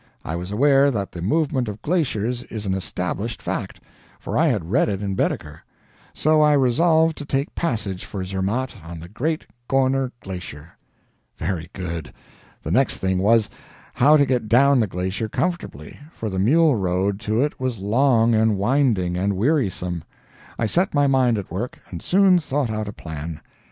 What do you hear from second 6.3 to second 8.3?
I resolved to take passage for